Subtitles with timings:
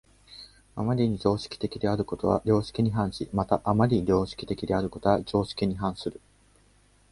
[0.75, 6.19] 余りに常識的であることは良識に反し、また余りに良識的であることは常識に反する。